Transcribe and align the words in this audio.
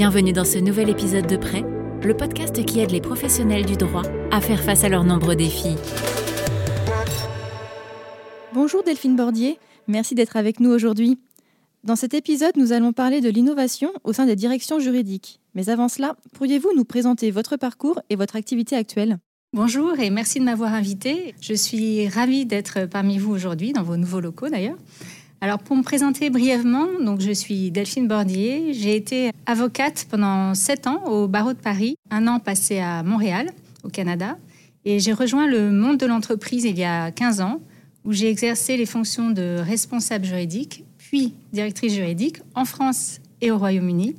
Bienvenue 0.00 0.32
dans 0.32 0.46
ce 0.46 0.56
nouvel 0.56 0.88
épisode 0.88 1.26
de 1.26 1.36
Prêt, 1.36 1.62
le 2.02 2.16
podcast 2.16 2.64
qui 2.64 2.80
aide 2.80 2.90
les 2.90 3.02
professionnels 3.02 3.66
du 3.66 3.76
droit 3.76 4.00
à 4.30 4.40
faire 4.40 4.62
face 4.62 4.82
à 4.82 4.88
leurs 4.88 5.04
nombreux 5.04 5.36
défis. 5.36 5.76
Bonjour 8.54 8.82
Delphine 8.82 9.14
Bordier, 9.14 9.58
merci 9.88 10.14
d'être 10.14 10.38
avec 10.38 10.58
nous 10.58 10.70
aujourd'hui. 10.70 11.18
Dans 11.84 11.96
cet 11.96 12.14
épisode, 12.14 12.56
nous 12.56 12.72
allons 12.72 12.94
parler 12.94 13.20
de 13.20 13.28
l'innovation 13.28 13.92
au 14.02 14.14
sein 14.14 14.24
des 14.24 14.36
directions 14.36 14.80
juridiques. 14.80 15.38
Mais 15.54 15.68
avant 15.68 15.88
cela, 15.88 16.16
pourriez-vous 16.32 16.70
nous 16.74 16.86
présenter 16.86 17.30
votre 17.30 17.58
parcours 17.58 18.00
et 18.08 18.16
votre 18.16 18.36
activité 18.36 18.76
actuelle? 18.76 19.18
Bonjour 19.52 19.98
et 19.98 20.08
merci 20.08 20.40
de 20.40 20.44
m'avoir 20.44 20.72
invité. 20.72 21.34
Je 21.42 21.52
suis 21.52 22.08
ravie 22.08 22.46
d'être 22.46 22.86
parmi 22.86 23.18
vous 23.18 23.34
aujourd'hui, 23.34 23.74
dans 23.74 23.82
vos 23.82 23.98
nouveaux 23.98 24.20
locaux 24.20 24.48
d'ailleurs. 24.48 24.78
Alors 25.42 25.58
pour 25.58 25.74
me 25.74 25.82
présenter 25.82 26.28
brièvement, 26.28 26.86
donc 27.00 27.20
je 27.20 27.32
suis 27.32 27.70
Delphine 27.70 28.06
Bordier. 28.06 28.74
J'ai 28.74 28.94
été 28.94 29.30
avocate 29.46 30.06
pendant 30.10 30.54
sept 30.54 30.86
ans 30.86 31.02
au 31.06 31.28
barreau 31.28 31.54
de 31.54 31.58
Paris, 31.58 31.96
un 32.10 32.26
an 32.26 32.40
passé 32.40 32.78
à 32.78 33.02
Montréal, 33.02 33.48
au 33.82 33.88
Canada, 33.88 34.36
et 34.84 35.00
j'ai 35.00 35.14
rejoint 35.14 35.46
le 35.46 35.70
monde 35.70 35.96
de 35.96 36.04
l'entreprise 36.04 36.64
il 36.66 36.78
y 36.78 36.84
a 36.84 37.10
15 37.10 37.40
ans, 37.40 37.62
où 38.04 38.12
j'ai 38.12 38.28
exercé 38.28 38.76
les 38.76 38.84
fonctions 38.84 39.30
de 39.30 39.56
responsable 39.60 40.26
juridique, 40.26 40.84
puis 40.98 41.32
directrice 41.54 41.94
juridique 41.94 42.42
en 42.54 42.66
France 42.66 43.20
et 43.40 43.50
au 43.50 43.56
Royaume-Uni 43.56 44.16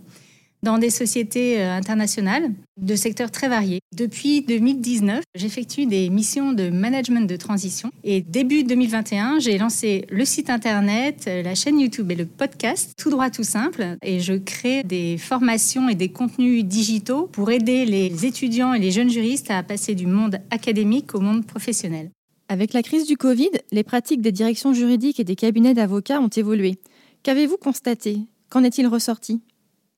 dans 0.64 0.78
des 0.78 0.90
sociétés 0.90 1.62
euh, 1.62 1.76
internationales 1.76 2.52
de 2.80 2.96
secteurs 2.96 3.32
très 3.32 3.50
variés. 3.50 3.80
Depuis 3.96 4.42
2019, 4.42 5.24
j'effectue 5.36 5.86
des 5.86 6.10
missions 6.10 6.54
de 6.54 6.70
management 6.70 7.28
de 7.28 7.36
transition 7.36 7.92
et 8.04 8.22
début 8.22 8.64
2021, 8.64 9.40
j'ai 9.40 9.58
lancé 9.58 10.06
le 10.10 10.26
site 10.26 10.50
internet, 10.50 11.26
euh, 11.28 11.42
la 11.44 11.56
chaîne 11.56 11.80
YouTube 11.80 12.12
et 12.12 12.16
le 12.16 12.26
podcast 12.26 12.94
Tout 12.98 13.10
droit 13.10 13.30
tout 13.30 13.44
simple 13.44 13.98
et 14.04 14.20
je 14.20 14.34
crée 14.34 14.84
des 14.84 15.18
formations 15.18 15.90
et 15.90 15.96
des 15.96 16.10
contenus 16.10 16.64
digitaux 16.64 17.28
pour 17.32 17.52
aider 17.52 17.86
les 17.86 18.26
étudiants 18.26 18.74
et 18.74 18.80
les 18.80 18.92
jeunes 18.92 19.10
juristes 19.10 19.52
à 19.52 19.64
passer 19.64 19.96
du 19.96 20.08
monde 20.08 20.40
académique 20.52 21.16
au 21.16 21.20
monde 21.20 21.46
professionnel. 21.46 22.12
Avec 22.50 22.74
la 22.74 22.84
crise 22.84 23.08
du 23.08 23.16
Covid, 23.16 23.52
les 23.72 23.84
pratiques 23.84 24.22
des 24.22 24.34
directions 24.34 24.74
juridiques 24.74 25.20
et 25.20 25.24
des 25.24 25.38
cabinets 25.38 25.74
d'avocats 25.74 26.20
ont 26.20 26.28
évolué. 26.28 26.80
Qu'avez-vous 27.24 27.58
constaté? 27.58 28.20
Qu'en 28.50 28.64
est-il 28.64 28.88
ressorti? 28.88 29.42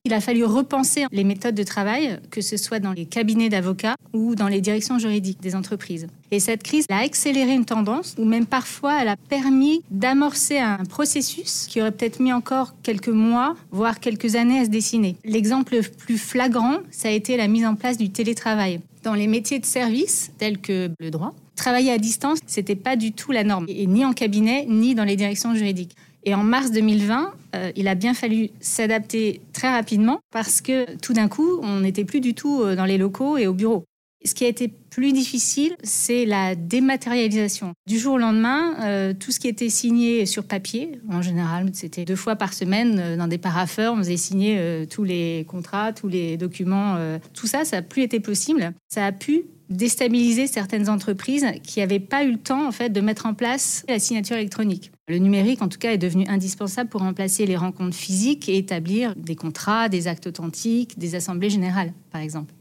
Il 0.06 0.12
a 0.12 0.20
fallu 0.20 0.44
repenser 0.44 1.06
les 1.12 1.24
méthodes 1.24 1.54
de 1.54 1.62
travail, 1.62 2.18
que 2.30 2.42
ce 2.42 2.58
soit 2.58 2.78
dans 2.78 2.92
les 2.92 3.06
cabinets 3.06 3.48
d'avocats 3.48 3.96
ou 4.12 4.34
dans 4.34 4.48
les 4.48 4.60
directions 4.60 4.98
juridiques 4.98 5.40
des 5.40 5.54
entreprises. 5.54 6.08
Et 6.30 6.40
cette 6.40 6.62
crise 6.62 6.84
a 6.90 6.98
accéléré 6.98 7.54
une 7.54 7.64
tendance, 7.64 8.14
ou 8.18 8.26
même 8.26 8.44
parfois 8.44 9.00
elle 9.00 9.08
a 9.08 9.16
permis 9.16 9.82
d'amorcer 9.90 10.58
un 10.58 10.84
processus 10.84 11.66
qui 11.70 11.80
aurait 11.80 11.90
peut-être 11.90 12.20
mis 12.20 12.34
encore 12.34 12.74
quelques 12.82 13.08
mois, 13.08 13.56
voire 13.70 13.98
quelques 13.98 14.34
années 14.34 14.60
à 14.60 14.66
se 14.66 14.70
dessiner. 14.70 15.16
L'exemple 15.24 15.76
le 15.76 15.80
plus 15.80 16.18
flagrant, 16.18 16.80
ça 16.90 17.08
a 17.08 17.12
été 17.12 17.38
la 17.38 17.48
mise 17.48 17.64
en 17.64 17.74
place 17.74 17.96
du 17.96 18.10
télétravail. 18.10 18.80
Dans 19.04 19.14
les 19.14 19.26
métiers 19.26 19.58
de 19.58 19.66
service, 19.66 20.32
tels 20.36 20.58
que 20.58 20.90
le 21.00 21.10
droit, 21.10 21.34
travailler 21.56 21.92
à 21.92 21.98
distance, 21.98 22.40
c'était 22.46 22.76
pas 22.76 22.96
du 22.96 23.12
tout 23.12 23.32
la 23.32 23.42
norme, 23.42 23.64
ni 23.68 24.04
en 24.04 24.12
cabinet, 24.12 24.66
ni 24.68 24.94
dans 24.94 25.04
les 25.04 25.16
directions 25.16 25.54
juridiques. 25.54 25.96
Et 26.24 26.34
en 26.34 26.42
mars 26.42 26.70
2020, 26.70 27.32
euh, 27.54 27.72
il 27.76 27.86
a 27.88 27.94
bien 27.94 28.14
fallu 28.14 28.50
s'adapter 28.60 29.40
très 29.52 29.70
rapidement 29.70 30.20
parce 30.32 30.60
que 30.60 30.96
tout 30.98 31.12
d'un 31.12 31.28
coup, 31.28 31.60
on 31.62 31.80
n'était 31.80 32.04
plus 32.04 32.20
du 32.20 32.34
tout 32.34 32.62
euh, 32.62 32.74
dans 32.74 32.86
les 32.86 32.98
locaux 32.98 33.36
et 33.36 33.46
au 33.46 33.52
bureau. 33.52 33.84
Ce 34.24 34.34
qui 34.34 34.46
a 34.46 34.48
été 34.48 34.68
plus 34.68 35.12
difficile, 35.12 35.76
c'est 35.82 36.24
la 36.24 36.54
dématérialisation. 36.54 37.74
Du 37.86 37.98
jour 37.98 38.14
au 38.14 38.18
lendemain, 38.18 38.74
euh, 38.80 39.12
tout 39.12 39.32
ce 39.32 39.38
qui 39.38 39.48
était 39.48 39.68
signé 39.68 40.24
sur 40.24 40.44
papier, 40.44 40.98
en 41.10 41.20
général, 41.20 41.68
c'était 41.74 42.06
deux 42.06 42.16
fois 42.16 42.34
par 42.34 42.54
semaine 42.54 43.18
dans 43.18 43.28
des 43.28 43.36
parapheurs, 43.36 43.92
on 43.92 43.98
faisait 43.98 44.16
signer 44.16 44.86
tous 44.88 45.04
les 45.04 45.44
contrats, 45.46 45.92
tous 45.92 46.08
les 46.08 46.38
documents. 46.38 46.96
tout 47.34 47.46
ça, 47.46 47.66
ça 47.66 47.76
n'a 47.76 47.82
plus 47.82 48.02
été 48.02 48.18
possible. 48.18 48.72
Ça 48.88 49.04
a 49.04 49.12
pu 49.12 49.44
déstabiliser 49.70 50.46
certaines 50.46 50.88
entreprises 50.88 51.46
qui 51.62 51.80
n'avaient 51.80 52.00
pas 52.00 52.24
eu 52.24 52.32
le 52.32 52.38
temps 52.38 52.66
en 52.66 52.72
fait 52.72 52.90
de 52.90 53.00
mettre 53.00 53.26
en 53.26 53.34
place 53.34 53.84
la 53.88 53.98
signature 53.98 54.36
électronique. 54.36 54.92
Le 55.08 55.18
numérique, 55.18 55.62
en 55.62 55.68
tout 55.68 55.78
cas, 55.78 55.92
est 55.92 55.98
devenu 55.98 56.24
indispensable 56.28 56.88
pour 56.88 57.02
remplacer 57.02 57.46
les 57.46 57.56
rencontres 57.56 57.96
physiques 57.96 58.48
et 58.48 58.56
établir 58.56 59.14
des 59.16 59.36
contrats, 59.36 59.88
des 59.88 60.08
actes 60.08 60.26
authentiques, 60.26 60.98
des 60.98 61.14
assemblées 61.14 61.50
générales, 61.50 61.92
par 62.10 62.20
exemple. 62.20 62.54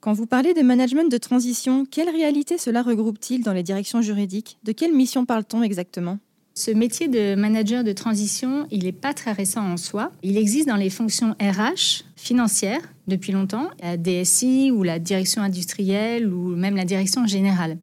Quand 0.00 0.12
vous 0.12 0.26
parlez 0.26 0.54
de 0.54 0.62
management 0.62 1.10
de 1.10 1.18
transition, 1.18 1.84
quelle 1.84 2.08
réalité 2.08 2.56
cela 2.56 2.82
regroupe-t-il 2.82 3.42
dans 3.42 3.52
les 3.52 3.62
directions 3.62 4.00
juridiques? 4.00 4.58
De 4.62 4.72
quelle 4.72 4.94
mission 4.94 5.26
parle-t-on 5.26 5.62
exactement? 5.62 6.18
Ce 6.54 6.70
métier 6.70 7.08
de 7.08 7.34
manager 7.34 7.84
de 7.84 7.92
transition, 7.92 8.66
il 8.70 8.84
n'est 8.84 8.92
pas 8.92 9.14
très 9.14 9.32
récent 9.32 9.64
en 9.64 9.76
soi. 9.76 10.12
Il 10.22 10.36
existe 10.36 10.68
dans 10.68 10.76
les 10.76 10.90
fonctions 10.90 11.34
RH, 11.40 12.04
financières, 12.16 12.82
depuis 13.06 13.32
longtemps, 13.32 13.70
la 13.82 13.96
DSI 13.96 14.70
ou 14.70 14.82
la 14.82 14.98
direction 14.98 15.42
industrielle 15.42 16.32
ou 16.32 16.56
même 16.56 16.76
la 16.76 16.84
direction 16.84 17.26
générale. 17.26 17.78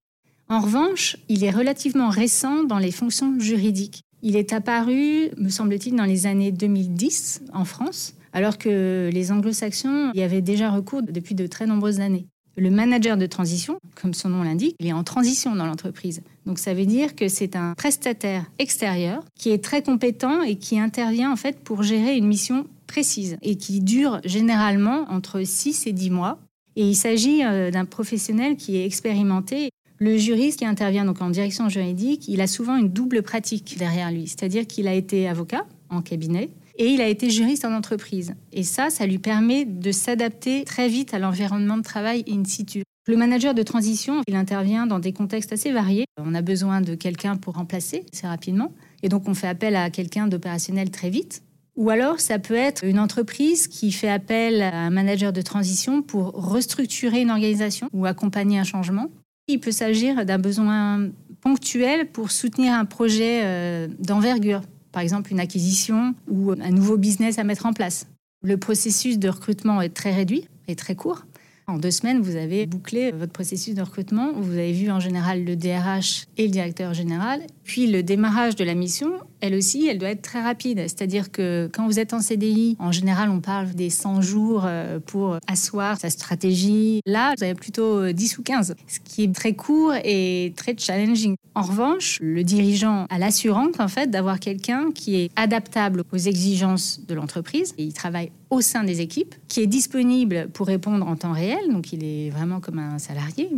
En 0.50 0.61
revanche, 0.61 1.17
il 1.27 1.44
est 1.44 1.51
relativement 1.51 2.09
récent 2.09 2.63
dans 2.63 2.77
les 2.77 2.91
fonctions 2.91 3.39
juridiques. 3.39 4.01
Il 4.22 4.35
est 4.35 4.53
apparu, 4.53 5.29
me 5.38 5.50
semble-t-il, 5.50 5.95
dans 5.95 6.06
les 6.06 6.25
années 6.25 6.51
2010 6.51 7.44
en 7.53 7.66
France, 7.66 8.16
alors 8.33 8.57
que 8.57 9.09
les 9.11 9.31
anglo-saxons 9.31 10.11
y 10.13 10.22
avaient 10.22 10.41
déjà 10.41 10.72
recours 10.72 11.01
depuis 11.03 11.35
de 11.35 11.47
très 11.47 11.66
nombreuses 11.66 12.00
années. 12.00 12.27
Le 12.56 12.72
manager 12.72 13.17
de 13.17 13.27
transition, 13.27 13.79
comme 14.01 14.16
son 14.16 14.29
nom 14.29 14.41
l'indique, 14.41 14.75
il 14.79 14.88
est 14.88 14.94
en 14.94 15.03
transition 15.03 15.56
dans 15.56 15.67
l'entreprise. 15.67 16.22
Donc 16.47 16.59
ça 16.59 16.73
veut 16.73 16.85
dire 16.85 17.13
que 17.13 17.27
c'est 17.27 17.57
un 17.57 17.73
prestataire 17.73 18.45
extérieur 18.57 19.21
qui 19.35 19.51
est 19.51 19.61
très 19.61 19.83
compétent 19.83 20.41
et 20.41 20.55
qui 20.55 20.79
intervient 20.79 21.29
en 21.29 21.35
fait 21.35 21.59
pour 21.59 21.83
gérer 21.83 22.15
une 22.15 22.25
mission 22.25 22.65
précise 22.87 23.37
et 23.41 23.57
qui 23.57 23.81
dure 23.81 24.21
généralement 24.23 25.05
entre 25.09 25.43
6 25.43 25.87
et 25.87 25.91
10 25.91 26.09
mois. 26.09 26.39
Et 26.77 26.87
il 26.87 26.95
s'agit 26.95 27.43
euh, 27.43 27.69
d'un 27.69 27.83
professionnel 27.83 28.55
qui 28.55 28.77
est 28.77 28.85
expérimenté. 28.85 29.71
Le 29.99 30.15
juriste 30.15 30.59
qui 30.59 30.65
intervient 30.65 31.03
donc 31.03 31.21
en 31.21 31.29
direction 31.29 31.67
juridique, 31.67 32.29
il 32.29 32.39
a 32.39 32.47
souvent 32.47 32.77
une 32.77 32.89
double 32.89 33.23
pratique 33.23 33.75
derrière 33.77 34.09
lui, 34.11 34.27
c'est-à-dire 34.27 34.65
qu'il 34.65 34.87
a 34.87 34.93
été 34.93 35.27
avocat 35.27 35.65
en 35.89 36.01
cabinet, 36.01 36.49
et 36.77 36.85
il 36.85 37.01
a 37.01 37.07
été 37.07 37.29
juriste 37.29 37.65
en 37.65 37.73
entreprise. 37.73 38.35
Et 38.53 38.63
ça, 38.63 38.89
ça 38.89 39.07
lui 39.07 39.17
permet 39.17 39.65
de 39.65 39.91
s'adapter 39.91 40.63
très 40.65 40.87
vite 40.87 41.13
à 41.13 41.19
l'environnement 41.19 41.77
de 41.77 41.83
travail 41.83 42.23
in 42.29 42.43
situ. 42.45 42.83
Le 43.09 43.16
manager 43.16 43.53
de 43.53 43.63
transition, 43.63 44.22
il 44.28 44.35
intervient 44.35 44.85
dans 44.85 45.00
des 45.00 45.13
contextes 45.13 45.53
assez 45.53 45.72
variés. 45.72 46.03
On 46.18 46.35
a 46.35 46.41
besoin 46.41 46.81
de 46.81 46.94
quelqu'un 46.94 47.38
pour 47.38 47.53
remplacer 47.53 48.06
assez 48.12 48.28
rapidement. 48.28 48.73
Et 49.01 49.07
donc, 49.07 49.29
on 49.29 49.34
fait 49.34 49.47
appel 49.47 49.78
à 49.78 49.90
quelqu'un 49.90 50.28
d'opérationnel 50.28 50.91
très 50.91 51.09
vite. 51.09 51.41
Ou 51.78 51.90
alors, 51.90 52.19
ça 52.19 52.38
peut 52.38 52.53
être 52.53 52.84
une 52.84 53.00
entreprise 53.00 53.69
qui 53.69 53.94
fait 53.94 54.09
appel 54.09 54.62
à 54.62 54.75
un 54.75 54.90
manager 54.90 55.31
de 55.31 55.41
transition 55.41 56.01
pour 56.01 56.34
restructurer 56.34 57.22
une 57.22 57.31
organisation 57.31 57.88
ou 57.94 58.06
accompagner 58.06 58.59
un 58.59 58.66
changement. 58.66 59.07
Il 59.47 59.62
peut 59.62 59.72
s'agir 59.72 60.25
d'un 60.25 60.39
besoin 60.39 61.09
ponctuel 61.39 62.07
pour 62.12 62.31
soutenir 62.31 62.74
un 62.74 62.84
projet 62.84 63.41
euh, 63.45 63.88
d'envergure 64.00 64.63
par 64.91 65.01
exemple 65.01 65.31
une 65.31 65.39
acquisition 65.39 66.16
ou 66.28 66.51
un 66.51 66.72
nouveau 66.72 66.97
business 66.97 67.38
à 67.38 67.44
mettre 67.44 67.68
en 67.68 67.74
place. 67.74 68.07
Le 68.44 68.57
processus 68.57 69.19
de 69.19 69.29
recrutement 69.29 69.81
est 69.81 69.94
très 69.94 70.12
réduit 70.12 70.47
et 70.68 70.75
très 70.75 70.95
court. 70.95 71.25
En 71.69 71.79
deux 71.79 71.91
semaines, 71.91 72.22
vous 72.22 72.38
avez 72.38 72.66
bouclé 72.66 73.11
votre 73.11 73.33
processus 73.33 73.75
de 73.75 73.81
recrutement. 73.81 74.31
Vous 74.31 74.53
avez 74.53 74.72
vu 74.72 74.89
en 74.89 75.01
général 75.01 75.44
le 75.44 75.57
DRH 75.57 76.28
et 76.38 76.44
le 76.44 76.50
directeur 76.50 76.94
général. 76.94 77.41
Puis 77.66 77.88
le 77.88 78.03
démarrage 78.03 78.55
de 78.55 78.63
la 78.63 78.73
mission, 78.73 79.11
elle 79.41 79.55
aussi, 79.55 79.87
elle 79.87 79.97
doit 79.97 80.09
être 80.09 80.21
très 80.21 80.41
rapide. 80.41 80.79
C'est-à-dire 80.79 81.31
que 81.31 81.69
quand 81.73 81.85
vous 81.85 81.99
êtes 81.99 82.13
en 82.13 82.19
CDI, 82.19 82.75
en 82.79 82.91
général, 82.91 83.29
on 83.29 83.39
parle 83.39 83.71
des 83.73 83.89
100 83.89 84.21
jours 84.21 84.63
euh, 84.65 84.99
pour 84.99 85.37
asseoir 85.47 85.99
sa 85.99 86.09
stratégie. 86.09 87.01
Là, 87.05 87.33
vous 87.37 87.43
avez 87.43 87.55
plutôt 87.55 88.11
10 88.11 88.33
euh, 88.33 88.39
ou 88.39 88.43
15, 88.43 88.75
ce 88.87 88.99
qui 88.99 89.23
est 89.23 89.35
très 89.35 89.53
court 89.53 89.93
et 90.03 90.53
très 90.55 90.75
challenging. 90.77 91.35
En 91.55 91.61
revanche, 91.61 92.19
le 92.21 92.43
dirigeant 92.43 93.05
a 93.09 93.17
l'assurance 93.17 93.79
en 93.79 93.87
fait 93.87 94.09
d'avoir 94.09 94.39
quelqu'un 94.39 94.91
qui 94.93 95.15
est 95.15 95.31
adaptable 95.35 96.03
aux 96.12 96.17
exigences 96.17 97.01
de 97.07 97.13
l'entreprise. 97.15 97.73
Il 97.77 97.94
travaille 97.94 98.31
au 98.50 98.62
sein 98.62 98.83
des 98.83 99.01
équipes, 99.01 99.35
qui 99.47 99.62
est 99.62 99.67
disponible 99.67 100.50
pour 100.53 100.67
répondre 100.67 101.06
en 101.06 101.15
temps 101.15 101.33
réel, 101.33 101.71
donc 101.71 101.91
il 101.94 102.03
est 102.03 102.29
vraiment 102.29 102.59
comme 102.59 102.79
un 102.79 103.00
salarié. 103.00 103.50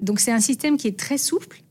Donc 0.00 0.20
c'est 0.20 0.32
un 0.32 0.40
système 0.40 0.76
qui 0.76 0.88
est 0.88 0.98
très 0.98 1.18
souple 1.18 1.62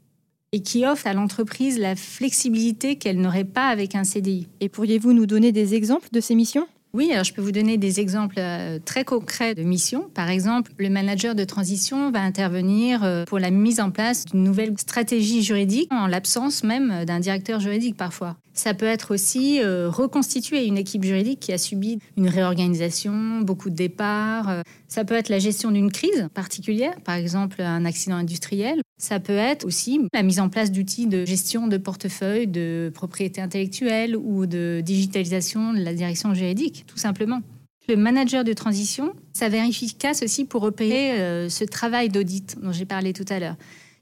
et 0.56 0.62
qui 0.62 0.86
offre 0.86 1.06
à 1.06 1.12
l'entreprise 1.12 1.78
la 1.78 1.98
flexibilité 1.98 2.96
qu'elle 2.96 3.20
n'aurait 3.20 3.44
pas 3.44 3.68
avec 3.68 3.94
un 3.94 4.06
CDI. 4.06 4.48
Et 4.62 4.70
pourriez-vous 4.70 5.12
nous 5.12 5.26
donner 5.26 5.52
des 5.52 5.76
exemples 5.76 6.08
de 6.14 6.22
ces 6.22 6.34
missions? 6.34 6.66
Oui, 6.94 7.12
alors 7.12 7.26
je 7.26 7.34
peux 7.34 7.42
vous 7.42 7.52
donner 7.52 7.78
des 7.78 8.00
exemples 8.00 8.38
euh, 8.38 8.80
très 8.80 9.04
concrets 9.04 9.54
de 9.54 9.64
missions. 9.64 10.10
Par 10.14 10.30
exemple, 10.30 10.72
le 10.78 10.90
manager 10.90 11.36
de 11.36 11.44
transition 11.44 12.10
va 12.10 12.22
intervenir 12.22 13.04
euh, 13.04 13.26
pour 13.26 13.38
la 13.38 13.52
mise 13.52 13.82
en 13.82 13.92
place 13.92 14.24
d'une 14.24 14.46
nouvelle 14.46 14.76
stratégie 14.78 15.44
juridique, 15.44 15.92
en 15.92 16.08
l'absence 16.08 16.64
même 16.64 17.04
d'un 17.04 17.20
directeur 17.20 17.60
juridique 17.60 17.98
parfois. 17.98 18.38
Ça 18.56 18.74
peut 18.74 18.86
être 18.86 19.14
aussi 19.14 19.62
euh, 19.62 19.90
reconstituer 19.90 20.66
une 20.66 20.78
équipe 20.78 21.04
juridique 21.04 21.42
qui 21.42 21.52
a 21.52 21.58
subi 21.58 22.00
une 22.18 22.30
réorganisation, 22.30 23.42
beaucoup 23.42 23.70
de 23.70 23.76
départs. 23.76 24.64
Ça 24.88 25.04
peut 25.04 25.14
être 25.14 25.30
la 25.30 25.40
gestion 25.40 25.72
d'une 25.72 25.92
crise 25.92 26.30
particulière, 26.34 26.96
par 27.02 27.16
exemple 27.16 27.62
un 27.62 27.86
accident 27.86 28.16
industriel. 28.16 28.82
Ça 28.98 29.20
peut 29.20 29.34
être 29.34 29.66
aussi 29.66 30.00
la 30.14 30.24
mise 30.24 30.40
en 30.40 30.48
place 30.48 30.72
d'outils 30.72 31.08
de 31.08 31.26
gestion 31.26 31.68
de 31.68 31.78
portefeuille, 31.78 32.48
de 32.48 32.92
propriété 32.94 33.42
intellectuelle 33.42 34.16
ou 34.16 34.46
de 34.46 34.82
digitalisation 34.84 35.74
de 35.74 35.80
la 35.80 35.94
direction 35.94 36.34
juridique, 36.34 36.86
tout 36.88 36.98
simplement. 36.98 37.42
Le 37.88 37.98
manager 37.98 38.44
de 38.44 38.54
transition 38.54 39.14
s'avère 39.34 39.66
efficace 39.66 40.24
aussi 40.24 40.46
pour 40.46 40.64
opérer 40.64 41.20
euh, 41.20 41.50
ce 41.50 41.64
travail 41.66 42.10
d'audit 42.10 42.58
dont 42.62 42.72
j'ai 42.72 42.86
parlé 42.86 43.14
tout 43.14 43.26
à 43.30 43.40
l'heure. 43.40 43.58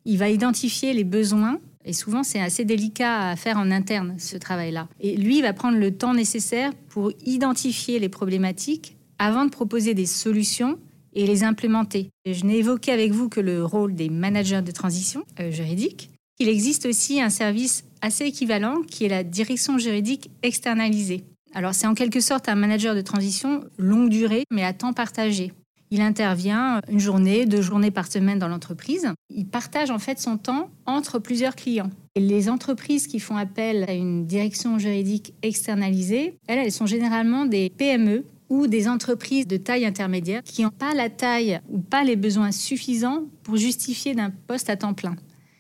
Il 0.06 0.18
va 0.18 0.30
identifier 0.30 0.94
les 0.94 1.04
besoins 1.04 1.60
et 1.86 1.94
souvent, 1.94 2.24
c'est 2.24 2.40
assez 2.40 2.66
délicat 2.66 3.30
à 3.30 3.36
faire 3.36 3.58
en 3.58 3.72
interne, 3.72 4.16
ce 4.18 4.38
travail-là. 4.38 4.88
Et 5.00 5.18
lui, 5.18 5.38
il 5.38 5.42
va 5.42 5.54
prendre 5.54 5.78
le 5.78 5.96
temps 5.96 6.14
nécessaire 6.14 6.72
pour 6.90 7.12
identifier 7.26 8.00
les 8.00 8.10
problématiques 8.10 8.96
avant 9.20 9.46
de 9.46 9.50
proposer 9.50 9.94
des 9.94 10.06
solutions 10.06 10.78
et 11.14 11.28
les 11.28 11.44
implémenter. 11.44 12.10
je 12.26 12.44
n'ai 12.44 12.58
évoqué 12.58 12.92
avec 12.92 13.12
vous 13.12 13.30
que 13.30 13.40
le 13.40 13.64
rôle 13.64 13.94
des 13.94 14.10
managers 14.10 14.62
de 14.62 14.72
transition 14.72 15.24
euh, 15.40 15.52
juridique. 15.52 16.10
Il 16.40 16.50
existe 16.50 16.88
aussi 16.88 17.22
un 17.22 17.30
service 17.30 17.84
assez 18.02 18.26
équivalent 18.26 18.82
qui 18.82 19.06
est 19.06 19.10
la 19.10 19.24
direction 19.24 19.78
juridique 19.78 20.32
externalisée. 20.42 21.24
Alors 21.54 21.76
c'est 21.76 21.86
en 21.86 21.94
quelque 21.94 22.20
sorte 22.20 22.50
un 22.50 22.56
manager 22.56 22.96
de 22.96 23.02
transition 23.02 23.64
longue 23.78 24.10
durée 24.10 24.44
mais 24.50 24.64
à 24.64 24.74
temps 24.74 24.94
partagé. 24.94 25.54
Il 25.94 26.02
intervient 26.02 26.82
une 26.90 27.00
journée, 27.00 27.46
deux 27.46 27.62
journées 27.62 27.92
par 27.92 28.12
semaine 28.12 28.40
dans 28.40 28.48
l'entreprise. 28.48 29.08
Il 29.30 29.46
partage 29.46 29.92
en 29.92 30.00
fait 30.00 30.20
son 30.20 30.40
temps 30.40 30.72
entre 30.88 31.20
plusieurs 31.20 31.56
clients. 31.56 31.92
Et 32.16 32.20
les 32.20 32.50
entreprises 32.50 33.06
qui 33.06 33.20
font 33.20 33.38
appel 33.38 33.86
à 33.88 33.94
une 33.94 34.26
direction 34.26 34.80
juridique 34.80 35.36
externalisée, 35.44 36.40
elles, 36.48 36.58
elles 36.58 36.72
sont 36.72 36.88
généralement 36.88 37.46
des 37.46 37.70
PME 37.70 38.26
ou 38.50 38.66
des 38.66 38.88
entreprises 38.88 39.46
de 39.46 39.56
taille 39.58 39.86
intermédiaire 39.86 40.42
qui 40.42 40.64
n'ont 40.64 40.72
pas 40.72 40.96
la 40.96 41.12
taille 41.12 41.60
ou 41.70 41.78
pas 41.78 42.04
les 42.04 42.16
besoins 42.16 42.52
suffisants 42.52 43.26
pour 43.44 43.58
justifier 43.58 44.16
d'un 44.16 44.32
poste 44.32 44.72
à 44.72 44.78
temps 44.78 44.96
plein. 44.96 45.16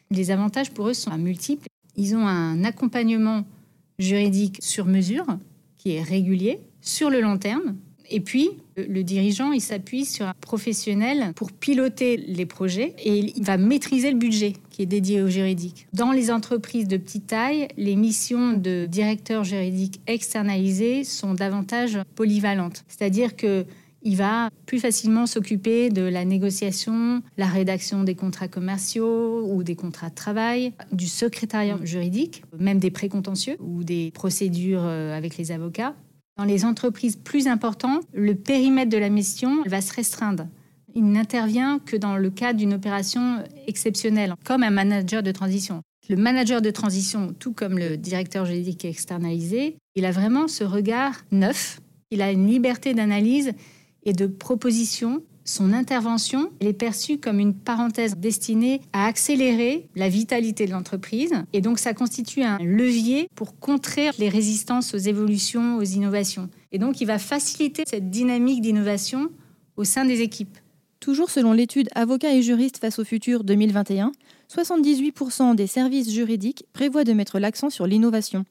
Les 0.10 0.32
avantages 0.32 0.72
pour 0.72 0.88
eux 0.88 0.96
sont 0.96 1.16
multiples. 1.16 1.68
Ils 1.96 2.16
ont 2.16 2.26
un 2.26 2.64
accompagnement 2.64 3.46
juridique 4.00 4.58
sur 4.64 4.86
mesure 4.86 5.28
qui 5.78 5.92
est 5.92 6.02
régulier 6.02 6.60
sur 6.82 7.12
le 7.12 7.22
long 7.22 7.38
terme. 7.38 7.76
Et 8.15 8.19
puis, 8.19 8.51
le 8.77 9.01
dirigeant, 9.01 9.54
il 9.54 9.60
s'appuie 9.60 10.06
sur 10.06 10.27
un 10.27 10.36
professionnel 10.39 11.33
pour 11.36 11.51
piloter 11.51 12.15
les 12.15 12.45
projets 12.45 12.94
et 13.04 13.33
il 13.36 13.44
va 13.44 13.57
maîtriser 13.57 14.12
le 14.12 14.19
budget 14.19 14.54
qui 14.69 14.83
est 14.83 14.86
dédié 14.86 15.24
au 15.24 15.30
juridique. 15.30 15.88
Dans 15.94 16.12
les 16.12 16.30
entreprises 16.30 16.88
de 16.88 16.98
petite 16.98 17.25
taille, 17.25 17.68
les 17.75 17.95
missions 17.95 18.54
de 18.54 18.86
directeur 18.86 19.44
juridique 19.44 20.00
externalisé 20.06 21.04
sont 21.04 21.33
davantage 21.33 21.98
polyvalentes. 22.13 22.86
C'est-à-dire 22.88 23.36
que 23.36 23.65
il 24.04 24.18
va 24.18 24.50
plus 24.65 24.80
facilement 24.80 25.25
s'occuper 25.25 25.89
de 25.89 26.01
la 26.01 26.25
négociation, 26.25 27.24
la 27.38 27.48
rédaction 27.48 28.04
des 28.04 28.15
contrats 28.15 28.50
commerciaux 28.50 29.48
ou 29.48 29.63
des 29.63 29.75
contrats 29.75 30.10
de 30.10 30.15
travail, 30.15 30.74
du 30.92 31.07
secrétariat 31.07 31.80
juridique, 31.83 32.44
même 32.60 32.80
des 32.80 32.92
précontentieux 32.92 33.56
ou 33.60 33.83
des 33.83 34.12
procédures 34.13 34.83
euh, 34.83 35.18
avec 35.18 35.38
les 35.38 35.51
avocats. 35.51 35.95
Dans 36.36 36.46
les 36.46 36.66
entreprises 36.66 37.16
plus 37.16 37.48
importantes, 37.48 38.04
le 38.14 38.34
périmètre 38.34 38.90
de 38.90 38.98
la 38.98 39.10
mission 39.10 39.62
va 39.68 39.82
se 39.82 39.94
restreindre. 39.94 40.48
Il 40.96 41.12
n'intervient 41.12 41.80
que 41.80 41.96
dans 41.96 42.18
le 42.18 42.30
cadre 42.32 42.58
d'une 42.58 42.74
opération 42.74 43.44
exceptionnelle, 43.68 44.34
comme 44.44 44.64
un 44.64 44.72
manager 44.72 45.22
de 45.22 45.32
transition. 45.32 45.82
Le 46.10 46.16
manager 46.16 46.62
de 46.62 46.72
transition, 46.72 47.34
tout 47.38 47.54
comme 47.54 47.78
le 47.78 47.98
directeur 47.98 48.46
juridique 48.46 48.84
externalisé, 48.84 49.78
il 49.96 50.06
a 50.06 50.12
vraiment 50.12 50.48
ce 50.48 50.64
regard 50.64 51.24
neuf, 51.32 51.80
il 52.10 52.22
a 52.22 52.32
une 52.32 52.48
liberté 52.48 52.94
d'analyse 52.94 53.54
et 54.04 54.14
de 54.14 54.28
proposition 54.28 55.24
son 55.45 55.74
intervention 55.74 56.51
est 56.62 56.74
perçue 56.74 57.18
comme 57.18 57.40
une 57.40 57.54
parenthèse 57.54 58.16
destinée 58.18 58.81
à 58.94 59.06
accélérer 59.06 59.88
la 59.95 60.07
vitalité 60.07 60.66
de 60.66 60.72
l'entreprise. 60.72 61.34
Et 61.51 61.62
donc, 61.62 61.80
ça 61.80 61.94
constitue 61.94 62.44
un 62.44 62.57
levier 62.60 63.28
pour 63.36 63.60
contrer 63.60 64.10
les 64.19 64.30
résistances 64.30 64.94
aux 64.94 64.98
évolutions, 64.98 65.78
aux 65.78 65.84
innovations. 65.84 66.50
Et 66.72 66.80
donc, 66.80 67.01
il 67.01 67.06
va 67.06 67.19
faciliter 67.19 67.84
cette 67.86 68.10
dynamique 68.10 68.62
d'innovation 68.62 69.30
au 69.75 69.84
sein 69.84 70.06
des 70.06 70.22
équipes. 70.22 70.57
Toujours 71.00 71.30
selon 71.30 71.51
l'étude 71.51 71.89
Avocats 71.96 72.34
et 72.34 72.42
juristes 72.42 72.78
face 72.78 72.98
au 72.98 73.04
futur 73.04 73.44
2021, 73.44 74.13
78% 74.50 75.56
des 75.56 75.68
services 75.68 76.10
juridiques 76.10 76.66
prévoient 76.72 77.04
de 77.04 77.12
mettre 77.12 77.39
l'accent 77.39 77.69
sur 77.69 77.88
l'innovation. 77.88 78.46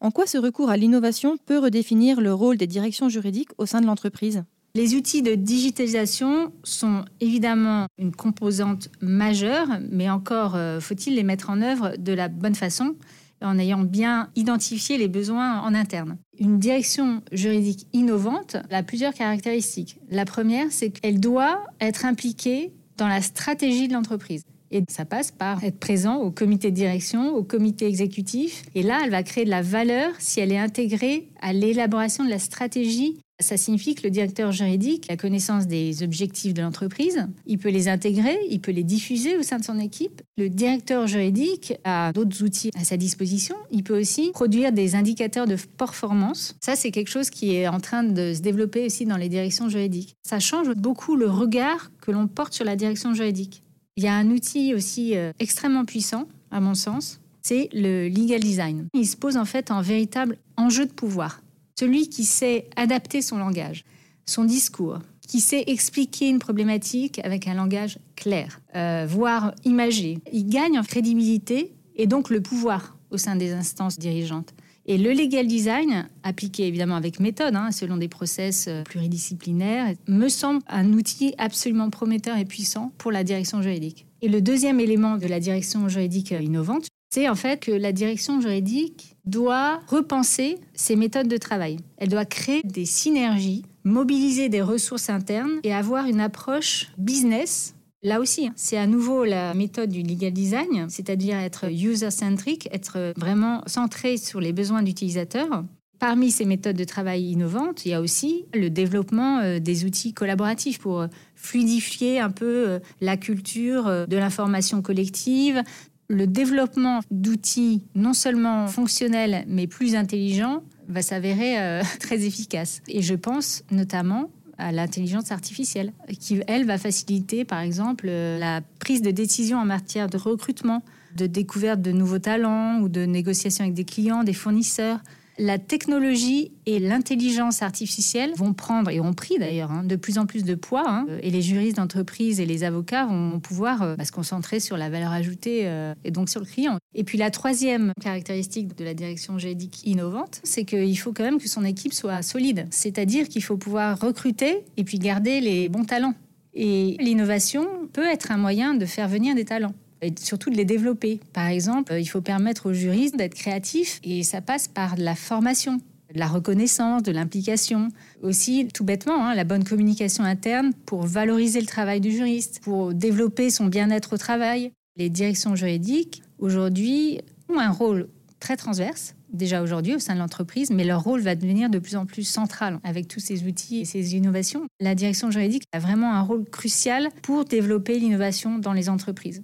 En 0.00 0.10
quoi 0.10 0.26
ce 0.26 0.38
recours 0.38 0.70
à 0.70 0.76
l'innovation 0.76 1.36
peut 1.46 1.58
redéfinir 1.58 2.20
le 2.20 2.34
rôle 2.34 2.56
des 2.56 2.66
directions 2.66 3.08
juridiques 3.08 3.50
au 3.58 3.66
sein 3.66 3.80
de 3.80 3.86
l'entreprise? 3.86 4.42
Les 4.74 4.94
outils 4.94 5.22
de 5.22 5.34
digitalisation 5.34 6.52
sont 6.64 7.04
évidemment 7.20 7.86
une 7.98 8.14
composante 8.14 8.88
majeure, 9.00 9.68
mais 9.90 10.08
encore 10.08 10.56
euh, 10.56 10.80
faut-il 10.80 11.14
les 11.14 11.22
mettre 11.22 11.50
en 11.50 11.60
œuvre 11.60 11.96
de 11.98 12.12
la 12.12 12.28
bonne 12.28 12.54
façon 12.54 12.96
en 13.42 13.58
ayant 13.58 13.80
bien 13.80 14.30
identifié 14.36 14.98
les 14.98 15.08
besoins 15.08 15.60
en 15.60 15.74
interne. 15.74 16.16
Une 16.38 16.58
direction 16.58 17.22
juridique 17.32 17.86
innovante 17.92 18.56
a 18.70 18.82
plusieurs 18.82 19.14
caractéristiques. 19.14 19.98
La 20.10 20.24
première, 20.24 20.70
c'est 20.70 20.90
qu'elle 20.90 21.20
doit 21.20 21.64
être 21.80 22.06
impliquée 22.06 22.72
dans 22.96 23.08
la 23.08 23.20
stratégie 23.20 23.88
de 23.88 23.92
l'entreprise. 23.92 24.42
Et 24.72 24.82
ça 24.88 25.04
passe 25.04 25.30
par 25.30 25.62
être 25.64 25.78
présent 25.78 26.16
au 26.16 26.30
comité 26.30 26.70
de 26.70 26.76
direction, 26.76 27.34
au 27.34 27.42
comité 27.42 27.86
exécutif. 27.86 28.64
Et 28.74 28.82
là, 28.82 29.00
elle 29.04 29.10
va 29.10 29.22
créer 29.22 29.44
de 29.44 29.50
la 29.50 29.62
valeur 29.62 30.12
si 30.18 30.40
elle 30.40 30.50
est 30.50 30.58
intégrée 30.58 31.28
à 31.40 31.52
l'élaboration 31.52 32.24
de 32.24 32.30
la 32.30 32.38
stratégie 32.38 33.18
ça 33.42 33.56
signifie 33.56 33.94
que 33.94 34.04
le 34.04 34.10
directeur 34.10 34.52
juridique 34.52 35.10
a 35.10 35.16
connaissance 35.16 35.66
des 35.66 36.02
objectifs 36.02 36.54
de 36.54 36.62
l'entreprise, 36.62 37.26
il 37.46 37.58
peut 37.58 37.70
les 37.70 37.88
intégrer, 37.88 38.38
il 38.48 38.60
peut 38.60 38.72
les 38.72 38.84
diffuser 38.84 39.36
au 39.36 39.42
sein 39.42 39.58
de 39.58 39.64
son 39.64 39.78
équipe. 39.78 40.22
Le 40.38 40.48
directeur 40.48 41.06
juridique 41.06 41.74
a 41.84 42.12
d'autres 42.12 42.42
outils 42.42 42.70
à 42.78 42.84
sa 42.84 42.96
disposition. 42.96 43.56
Il 43.70 43.82
peut 43.82 43.98
aussi 43.98 44.30
produire 44.32 44.72
des 44.72 44.94
indicateurs 44.94 45.46
de 45.46 45.56
performance. 45.76 46.54
Ça, 46.62 46.76
c'est 46.76 46.90
quelque 46.90 47.10
chose 47.10 47.30
qui 47.30 47.54
est 47.54 47.68
en 47.68 47.80
train 47.80 48.04
de 48.04 48.32
se 48.34 48.40
développer 48.40 48.86
aussi 48.86 49.04
dans 49.04 49.16
les 49.16 49.28
directions 49.28 49.68
juridiques. 49.68 50.14
Ça 50.22 50.38
change 50.38 50.72
beaucoup 50.74 51.16
le 51.16 51.28
regard 51.28 51.90
que 52.00 52.10
l'on 52.10 52.28
porte 52.28 52.54
sur 52.54 52.64
la 52.64 52.76
direction 52.76 53.14
juridique. 53.14 53.62
Il 53.96 54.04
y 54.04 54.06
a 54.06 54.14
un 54.14 54.30
outil 54.30 54.74
aussi 54.74 55.16
euh, 55.16 55.32
extrêmement 55.38 55.84
puissant, 55.84 56.26
à 56.50 56.60
mon 56.60 56.74
sens, 56.74 57.20
c'est 57.42 57.68
le 57.74 58.08
legal 58.08 58.40
design. 58.40 58.86
Il 58.94 59.06
se 59.06 59.16
pose 59.16 59.36
en 59.36 59.44
fait 59.44 59.70
en 59.70 59.82
véritable 59.82 60.38
enjeu 60.56 60.86
de 60.86 60.92
pouvoir. 60.92 61.42
Celui 61.78 62.08
qui 62.08 62.24
sait 62.24 62.70
adapter 62.76 63.20
son 63.20 63.36
langage, 63.36 63.84
son 64.24 64.44
discours, 64.44 65.00
qui 65.28 65.40
sait 65.40 65.64
expliquer 65.66 66.28
une 66.28 66.38
problématique 66.38 67.20
avec 67.24 67.46
un 67.48 67.54
langage 67.54 67.98
clair, 68.16 68.60
euh, 68.76 69.06
voire 69.08 69.54
imagé, 69.64 70.18
il 70.32 70.46
gagne 70.48 70.78
en 70.78 70.84
crédibilité 70.84 71.74
et 71.96 72.06
donc 72.06 72.30
le 72.30 72.40
pouvoir 72.40 72.96
au 73.10 73.18
sein 73.18 73.36
des 73.36 73.52
instances 73.52 73.98
dirigeantes. 73.98 74.54
Et 74.86 74.98
le 74.98 75.12
legal 75.12 75.46
design, 75.46 76.08
appliqué 76.24 76.66
évidemment 76.66 76.96
avec 76.96 77.20
méthode, 77.20 77.54
hein, 77.54 77.70
selon 77.70 77.96
des 77.96 78.08
process 78.08 78.66
euh, 78.68 78.82
pluridisciplinaires, 78.82 79.94
me 80.08 80.28
semble 80.28 80.60
un 80.68 80.92
outil 80.92 81.34
absolument 81.38 81.88
prometteur 81.88 82.36
et 82.36 82.44
puissant 82.44 82.92
pour 82.98 83.12
la 83.12 83.22
direction 83.22 83.62
juridique. 83.62 84.06
Et 84.22 84.28
le 84.28 84.40
deuxième 84.40 84.80
élément 84.80 85.18
de 85.18 85.26
la 85.26 85.40
direction 85.40 85.88
juridique 85.88 86.32
innovante, 86.32 86.86
c'est 87.12 87.28
en 87.28 87.34
fait 87.34 87.60
que 87.60 87.72
la 87.72 87.92
direction 87.92 88.40
juridique 88.40 89.16
doit 89.24 89.80
repenser 89.86 90.58
ses 90.74 90.96
méthodes 90.96 91.28
de 91.28 91.36
travail. 91.36 91.76
Elle 91.98 92.08
doit 92.08 92.24
créer 92.24 92.62
des 92.64 92.86
synergies, 92.86 93.64
mobiliser 93.84 94.48
des 94.48 94.62
ressources 94.62 95.10
internes 95.10 95.60
et 95.62 95.74
avoir 95.74 96.06
une 96.06 96.20
approche 96.20 96.88
business. 96.98 97.74
Là 98.04 98.20
aussi, 98.20 98.46
hein, 98.46 98.52
c'est 98.56 98.76
à 98.76 98.86
nouveau 98.86 99.24
la 99.24 99.54
méthode 99.54 99.90
du 99.90 100.02
legal 100.02 100.32
design, 100.32 100.86
c'est-à-dire 100.88 101.36
être 101.36 101.70
user-centric, 101.70 102.68
être 102.72 103.12
vraiment 103.16 103.62
centré 103.66 104.16
sur 104.16 104.40
les 104.40 104.52
besoins 104.52 104.82
d'utilisateurs. 104.82 105.64
Parmi 106.02 106.32
ces 106.32 106.44
méthodes 106.44 106.76
de 106.76 106.82
travail 106.82 107.30
innovantes, 107.30 107.86
il 107.86 107.90
y 107.90 107.94
a 107.94 108.00
aussi 108.00 108.44
le 108.54 108.70
développement 108.70 109.38
euh, 109.38 109.60
des 109.60 109.84
outils 109.84 110.12
collaboratifs 110.12 110.80
pour 110.80 111.06
fluidifier 111.36 112.18
un 112.18 112.30
peu 112.30 112.68
euh, 112.68 112.78
la 113.00 113.16
culture 113.16 113.86
euh, 113.86 114.06
de 114.06 114.16
l'information 114.16 114.82
collective, 114.82 115.62
le 116.08 116.26
développement 116.26 117.02
d'outils 117.12 117.84
non 117.94 118.14
seulement 118.14 118.66
fonctionnels 118.66 119.44
mais 119.46 119.68
plus 119.68 119.94
intelligents 119.94 120.64
va 120.88 121.02
s'avérer 121.02 121.80
très 122.00 122.24
efficace. 122.24 122.82
Et 122.88 123.00
je 123.00 123.14
pense 123.14 123.62
notamment 123.70 124.28
à 124.58 124.72
l'intelligence 124.72 125.32
artificielle, 125.32 125.92
qui, 126.20 126.40
elle, 126.46 126.66
va 126.66 126.78
faciliter, 126.78 127.44
par 127.44 127.60
exemple, 127.60 128.06
euh, 128.08 128.38
la 128.38 128.60
prise 128.78 129.02
de 129.02 129.10
décision 129.10 129.58
en 129.58 129.64
matière 129.64 130.08
de 130.08 130.16
recrutement, 130.16 130.82
de 131.16 131.26
découverte 131.26 131.80
de 131.82 131.92
nouveaux 131.92 132.18
talents 132.18 132.80
ou 132.80 132.88
de 132.88 133.04
négociation 133.04 133.64
avec 133.64 133.74
des 133.74 133.84
clients, 133.84 134.24
des 134.24 134.32
fournisseurs 134.32 135.00
la 135.42 135.58
technologie 135.58 136.52
et 136.66 136.78
l'intelligence 136.78 137.62
artificielle 137.62 138.32
vont 138.36 138.54
prendre, 138.54 138.90
et 138.90 139.00
ont 139.00 139.12
pris 139.12 139.38
d'ailleurs, 139.38 139.72
hein, 139.72 139.82
de 139.82 139.96
plus 139.96 140.18
en 140.18 140.26
plus 140.26 140.44
de 140.44 140.54
poids, 140.54 140.84
hein, 140.86 141.06
et 141.20 141.30
les 141.30 141.42
juristes 141.42 141.78
d'entreprise 141.78 142.38
et 142.38 142.46
les 142.46 142.62
avocats 142.62 143.06
vont 143.06 143.40
pouvoir 143.40 143.82
euh, 143.82 143.96
bah, 143.96 144.04
se 144.04 144.12
concentrer 144.12 144.60
sur 144.60 144.76
la 144.76 144.88
valeur 144.88 145.10
ajoutée 145.10 145.62
euh, 145.64 145.94
et 146.04 146.12
donc 146.12 146.28
sur 146.28 146.40
le 146.40 146.46
client. 146.46 146.78
Et 146.94 147.02
puis 147.02 147.18
la 147.18 147.30
troisième 147.30 147.92
caractéristique 148.00 148.78
de 148.78 148.84
la 148.84 148.94
direction 148.94 149.36
juridique 149.36 149.84
innovante, 149.84 150.40
c'est 150.44 150.64
qu'il 150.64 150.96
faut 150.98 151.12
quand 151.12 151.24
même 151.24 151.40
que 151.40 151.48
son 151.48 151.64
équipe 151.64 151.92
soit 151.92 152.22
solide, 152.22 152.68
c'est-à-dire 152.70 153.28
qu'il 153.28 153.42
faut 153.42 153.56
pouvoir 153.56 153.98
recruter 153.98 154.64
et 154.76 154.84
puis 154.84 155.00
garder 155.00 155.40
les 155.40 155.68
bons 155.68 155.84
talents. 155.84 156.14
Et 156.54 156.96
l'innovation 157.00 157.66
peut 157.92 158.06
être 158.06 158.30
un 158.30 158.36
moyen 158.36 158.74
de 158.74 158.86
faire 158.86 159.08
venir 159.08 159.34
des 159.34 159.44
talents 159.44 159.74
et 160.02 160.12
surtout 160.20 160.50
de 160.50 160.56
les 160.56 160.64
développer. 160.64 161.20
Par 161.32 161.46
exemple, 161.46 161.94
il 161.98 162.06
faut 162.06 162.20
permettre 162.20 162.70
aux 162.70 162.72
juristes 162.72 163.16
d'être 163.16 163.34
créatifs 163.34 164.00
et 164.04 164.22
ça 164.22 164.40
passe 164.40 164.68
par 164.68 164.96
la 164.98 165.14
formation. 165.14 165.80
de 166.12 166.18
la 166.18 166.26
reconnaissance, 166.26 167.02
de 167.02 167.10
l'implication. 167.10 167.88
Aussi, 168.22 168.68
tout 168.74 168.84
bêtement, 168.84 169.26
hein, 169.26 169.34
la 169.34 169.44
bonne 169.44 169.64
communication 169.64 170.24
interne 170.24 170.74
pour 170.84 171.06
valoriser 171.06 171.58
le 171.58 171.66
travail 171.66 172.02
du 172.02 172.10
juriste, 172.10 172.60
pour 172.62 172.92
développer 172.92 173.48
son 173.48 173.64
bien-être 173.64 174.12
au 174.12 174.18
travail. 174.18 174.72
Les 174.98 175.08
directions 175.08 175.56
juridiques, 175.56 176.22
aujourd'hui, 176.38 177.20
ont 177.48 177.58
un 177.58 177.70
rôle 177.70 178.08
très 178.40 178.58
transverse 178.58 179.14
déjà 179.32 179.62
aujourd'hui 179.62 179.94
au 179.94 179.98
sein 179.98 180.14
de 180.14 180.18
l'entreprise, 180.18 180.70
mais 180.70 180.84
leur 180.84 181.02
rôle 181.02 181.20
va 181.20 181.34
devenir 181.34 181.70
de 181.70 181.78
plus 181.78 181.96
en 181.96 182.06
plus 182.06 182.24
central 182.24 182.78
avec 182.84 183.08
tous 183.08 183.20
ces 183.20 183.44
outils 183.44 183.80
et 183.80 183.84
ces 183.84 184.14
innovations. 184.14 184.66
La 184.80 184.94
direction 184.94 185.30
juridique 185.30 185.64
a 185.72 185.78
vraiment 185.78 186.12
un 186.12 186.20
rôle 186.20 186.44
crucial 186.44 187.08
pour 187.22 187.44
développer 187.44 187.98
l'innovation 187.98 188.58
dans 188.58 188.72
les 188.72 188.88
entreprises. 188.88 189.42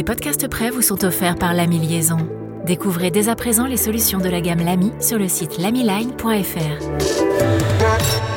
Les 0.00 0.04
podcasts 0.04 0.48
prêts 0.48 0.70
vous 0.70 0.80
sont 0.80 1.04
offerts 1.04 1.36
par 1.36 1.52
l'AMI 1.52 1.78
Liaison. 1.78 2.16
Découvrez 2.64 3.10
dès 3.10 3.28
à 3.28 3.36
présent 3.36 3.66
les 3.66 3.76
solutions 3.76 4.18
de 4.18 4.30
la 4.30 4.40
gamme 4.40 4.64
Lamy 4.64 4.92
sur 4.98 5.18
le 5.18 5.28
site 5.28 5.58
lamyline.fr. 5.58 8.29